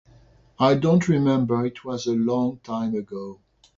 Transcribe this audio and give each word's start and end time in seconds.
I 0.59 0.73
don't 0.73 1.07
remember, 1.07 1.63
it 1.63 1.85
was 1.85 2.07
a 2.07 2.15
long 2.15 2.57
time 2.63 2.95
ago. 2.95 3.39